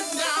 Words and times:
down 0.00 0.39